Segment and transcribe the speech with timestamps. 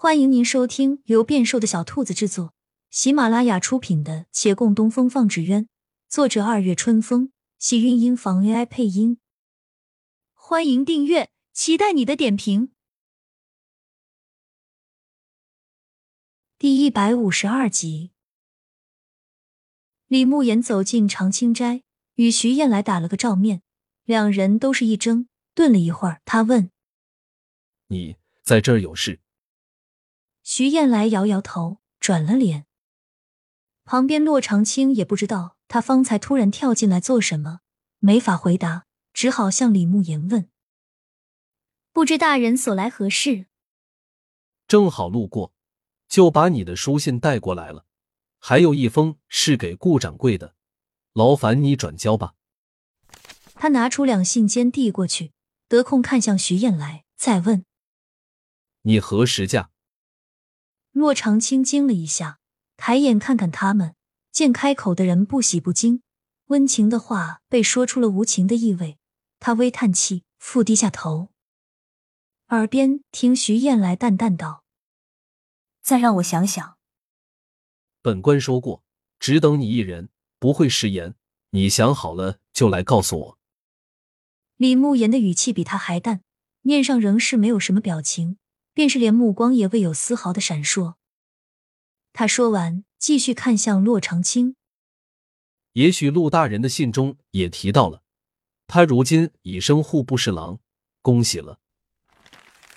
[0.00, 2.54] 欢迎您收听由变瘦的小兔子制作、
[2.88, 5.64] 喜马拉雅出品的《且共东风放纸鸢》，
[6.08, 9.18] 作者二月春风，喜韵音房 AI 配音。
[10.34, 12.70] 欢迎订阅，期待你的点评。
[16.56, 18.12] 第一百五十二集，
[20.06, 21.82] 李慕言走进长青斋，
[22.14, 23.62] 与徐燕来打了个照面，
[24.04, 25.26] 两人都是一怔，
[25.56, 26.70] 顿了一会儿，他问
[27.90, 29.18] ：“你在这儿有事？”
[30.50, 32.64] 徐燕来摇摇头，转了脸。
[33.84, 37.60] 旁边骆长青也不知道他方才突然跳进来做什么，
[37.98, 40.48] 没法回答，只好向李慕言问
[41.92, 43.44] ：“不知大人所来何事？”
[44.66, 45.52] 正好路过，
[46.08, 47.84] 就把你的书信带过来了，
[48.38, 50.54] 还有一封是给顾掌柜的，
[51.12, 52.36] 劳烦你转交吧。
[53.52, 55.34] 他拿出两信笺递过去，
[55.68, 57.66] 得空看向徐燕来，再问
[58.80, 59.68] ：“你何时嫁？”
[60.98, 62.40] 骆长青惊了一下，
[62.76, 63.94] 抬眼看看他们，
[64.32, 66.02] 见开口的人不喜不惊，
[66.46, 68.98] 温情的话被说出了无情的意味。
[69.38, 71.28] 他微叹气，复低下头，
[72.48, 74.64] 耳边听徐燕来淡淡道
[75.80, 76.76] ：“再让我想想。”
[78.02, 78.82] 本官说过，
[79.20, 80.08] 只等你一人，
[80.40, 81.14] 不会食言。
[81.50, 83.38] 你想好了就来告诉我。
[84.56, 86.22] 李慕言的语气比他还淡，
[86.62, 88.38] 面上仍是没有什么表情。
[88.74, 90.94] 便是连目光也未有丝毫的闪烁。
[92.18, 94.56] 他说完，继续看向洛长青。
[95.74, 98.02] 也许陆大人的信中也提到了，
[98.66, 100.58] 他如今已升户部侍郎，
[101.00, 101.60] 恭喜了。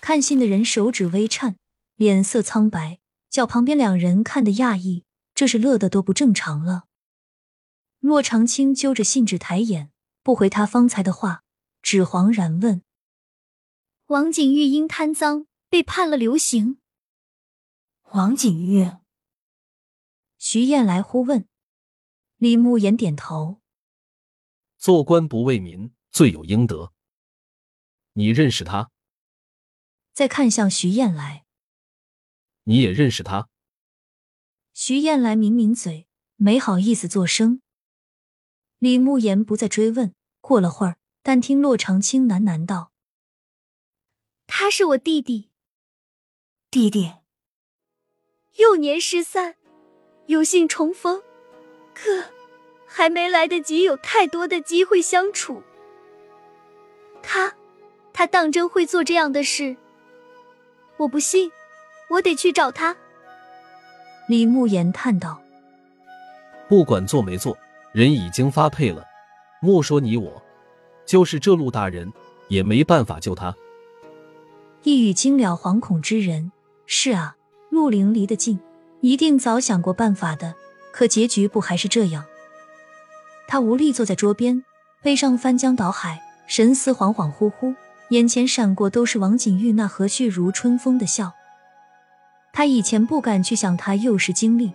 [0.00, 1.58] 看信的人手指微颤，
[1.96, 6.84] 脸色苍白，叫旁边两人看得讶异，这是乐得都不正常了。
[8.00, 9.90] 洛长青揪着信纸抬眼，
[10.22, 11.42] 不回他方才的话，
[11.82, 12.80] 只惶然问
[14.08, 16.78] ：“王景玉因贪赃？”被判了流刑。
[18.12, 18.92] 王景玉，
[20.38, 21.48] 徐燕来呼问。
[22.36, 23.60] 李慕言点头。
[24.76, 26.92] 做官不为民，罪有应得。
[28.12, 28.90] 你认识他？
[30.12, 31.44] 再看向徐燕来。
[32.64, 33.48] 你也认识他？
[34.72, 36.06] 徐燕来抿抿嘴，
[36.36, 37.62] 没好意思作声。
[38.78, 40.14] 李慕言不再追问。
[40.40, 42.92] 过了会儿，但听洛长青喃喃道
[44.46, 45.50] ：“他是我弟弟。”
[46.70, 47.14] 弟弟，
[48.58, 49.56] 幼年失散，
[50.26, 51.22] 有幸重逢，
[51.94, 52.10] 可
[52.86, 55.62] 还没来得及有太多的机会相处。
[57.22, 57.52] 他，
[58.12, 59.76] 他当真会做这样的事？
[60.96, 61.50] 我不信，
[62.08, 62.96] 我得去找他。
[64.28, 65.40] 李慕言叹道
[66.68, 67.56] ：“不管做没做，
[67.92, 69.04] 人已经发配了。
[69.60, 70.42] 莫说你我，
[71.04, 72.12] 就是这陆大人
[72.48, 73.54] 也没办法救他。”
[74.82, 76.50] 一语惊了惶恐之人。
[76.86, 77.36] 是啊，
[77.70, 78.58] 陆凌离得近，
[79.06, 80.52] 一定早想过办法的。
[80.90, 82.24] 可结局不还是这样？
[83.46, 84.64] 他无力坐在桌边，
[85.00, 87.76] 背上翻江倒海，神思恍恍惚惚，
[88.08, 91.32] 眼前闪过都是王景玉那和煦如春风的笑。
[92.52, 94.72] 他以前不敢去想他幼时经历，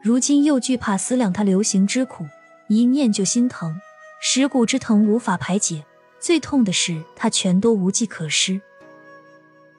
[0.00, 2.24] 如今又惧怕思量他流行之苦，
[2.68, 3.78] 一念就心疼，
[4.22, 5.84] 蚀骨之疼无法排解。
[6.18, 8.62] 最痛的是他全都无计可施。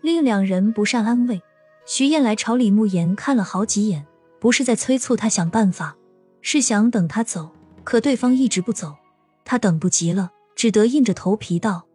[0.02, 1.42] 另两人不善安慰。
[1.86, 4.06] 徐燕来朝李慕言看了好几眼，
[4.40, 5.96] 不是在催促他想办法，
[6.42, 7.52] 是想等他走。
[7.84, 8.96] 可对方一直不走，
[9.44, 11.86] 他等不及了，只得硬着头皮道：“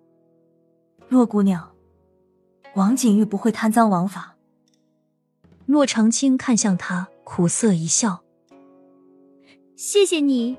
[1.11, 1.73] 洛姑娘，
[2.77, 4.37] 王景玉不会贪赃枉法。”
[5.67, 8.23] 洛长青看向他，苦涩一笑
[9.75, 10.57] ：“谢谢你。”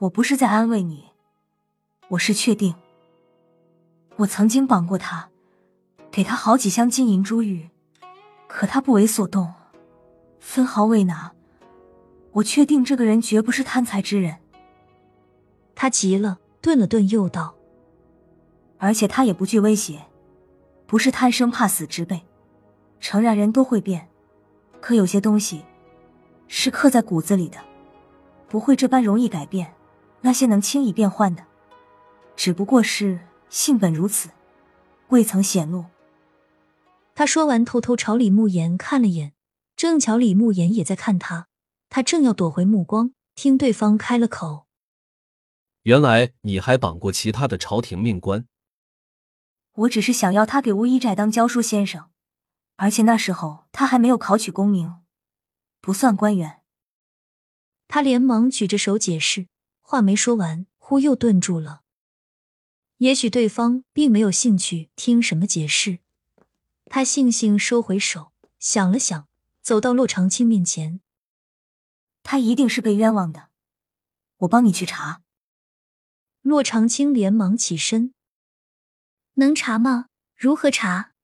[0.00, 1.10] 我不是在安慰你，
[2.08, 2.74] 我是确定。
[4.16, 5.28] 我曾经绑过他，
[6.10, 7.68] 给他好几箱金银珠玉。
[8.52, 9.54] 可他不为所动，
[10.40, 11.32] 分毫未拿。
[12.32, 14.38] 我确定这个人绝不是贪财之人。
[15.76, 17.54] 他急了，顿了顿，又道
[18.76, 20.04] ：“而且他也不惧威胁，
[20.84, 22.22] 不是贪生怕死之辈。
[22.98, 24.08] 诚然，人都会变，
[24.80, 25.64] 可有些东西
[26.48, 27.58] 是刻在骨子里的，
[28.48, 29.72] 不会这般容易改变。
[30.22, 31.44] 那些能轻易变换的，
[32.34, 34.28] 只不过是性本如此，
[35.08, 35.84] 未曾显露。”
[37.20, 39.34] 他说完，偷偷朝李慕言看了眼，
[39.76, 41.48] 正巧李慕言也在看他。
[41.90, 44.66] 他正要躲回目光，听对方开了口
[45.84, 48.46] ：“原来你还绑过其他的朝廷命官。”
[49.84, 52.08] 我只是想要他给乌衣寨当教书先生，
[52.76, 55.02] 而且那时候他还没有考取功名，
[55.82, 56.62] 不算官员。
[57.86, 59.46] 他连忙举着手解释，
[59.82, 61.82] 话没说完，忽又顿住了。
[62.96, 65.98] 也许对方并没有兴趣听什么解释。
[66.92, 69.28] 他悻悻收回手，想了想，
[69.62, 71.00] 走到洛长青面前。
[72.24, 73.50] 他一定是被冤枉的，
[74.38, 75.22] 我帮你去查。
[76.42, 78.12] 洛长青连忙起身
[79.34, 80.08] ：“能查吗？
[80.34, 81.14] 如何查？”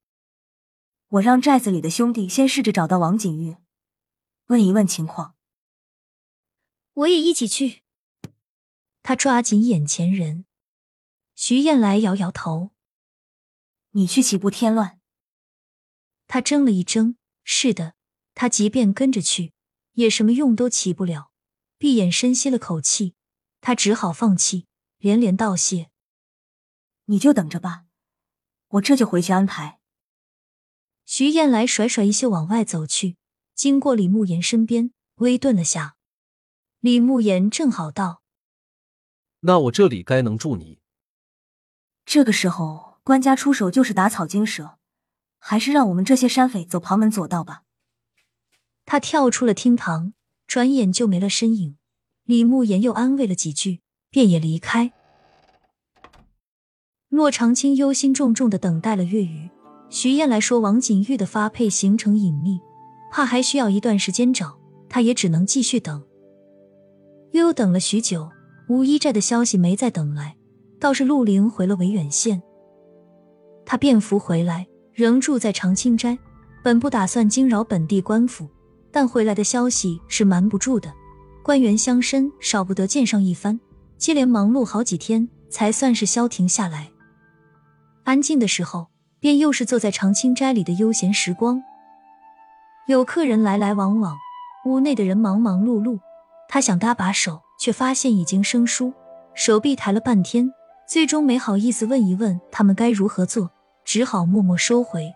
[1.18, 3.56] 我让寨子里的兄弟先试着找到王景玉，
[4.46, 5.34] 问一问情况。
[6.92, 7.82] 我也一起去。
[9.02, 10.44] 他抓紧眼前人。
[11.34, 12.70] 徐燕来摇摇头
[13.90, 14.95] ：“你去岂不添乱？”
[16.26, 17.94] 他怔了一怔：“是的，
[18.34, 19.52] 他即便跟着去，
[19.93, 21.31] 也什么用都起不了。”
[21.78, 23.14] 闭眼深吸了口气，
[23.61, 24.67] 他只好放弃，
[24.99, 25.90] 连连道谢
[27.05, 27.84] ：“你就等着吧，
[28.69, 29.78] 我这就回去安排。”
[31.05, 33.17] 徐燕来甩甩衣袖往外走去，
[33.55, 35.96] 经过李慕言身边，微顿了下。
[36.81, 38.22] 李慕言正好道
[39.40, 40.81] ：“那我这里该能助你。”
[42.06, 44.79] 这个时候，官家出手就是打草惊蛇，
[45.48, 47.62] 还是让我们这些山匪走旁门左道吧。
[48.84, 50.12] 他跳出了厅堂，
[50.48, 51.76] 转眼就没了身影。
[52.25, 54.93] 李慕言又安慰了几句，便也离开。
[57.08, 59.48] 骆长青忧心忡忡的等待了月余。
[59.88, 62.58] 徐燕来说，王景玉的发配行程隐秘，
[63.12, 64.58] 怕还需要一段时间找，
[64.88, 66.04] 他也只能继续等。
[67.31, 68.32] 又等了许久，
[68.69, 70.37] 吴一寨的消息没再等来。
[70.81, 72.43] 倒是陆凌回了维远县，
[73.64, 74.66] 他便服回来，
[74.96, 76.19] 仍住在长青斋。
[76.62, 78.48] 本不打算惊扰本地官府，
[78.90, 80.90] 但回来的消息是瞒不住的。
[81.43, 83.60] 官员乡绅少不得见上一番，
[83.98, 86.90] 接连忙碌好几天，才算是消停下来。
[88.04, 88.88] 安静的时候，
[89.20, 91.62] 便又是坐在长青斋里的悠闲时光。
[92.88, 94.16] 有客人来来往往，
[94.64, 95.98] 屋内的人忙忙碌碌。
[96.48, 98.94] 他想搭把手，却发现已经生疏，
[99.34, 100.50] 手臂抬了半天。
[100.88, 103.50] 最终没好意思问一问他们该如何做，
[103.86, 105.14] 只好默默收回。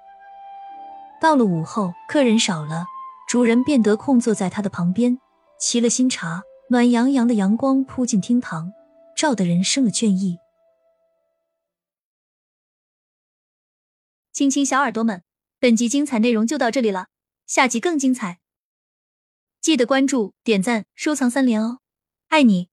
[1.20, 2.86] 到了午后，客人少了，
[3.28, 5.18] 主人便得空坐在他的旁边，
[5.60, 8.72] 沏了新茶，暖洋洋的阳光扑进厅堂，
[9.14, 10.38] 照得人生了倦意。
[14.32, 15.22] 亲亲小耳朵们，
[15.58, 17.08] 本集精彩内容就到这里了，
[17.46, 18.40] 下集更精彩，
[19.60, 21.80] 记得关注、点赞、收藏三连哦，
[22.28, 22.70] 爱你！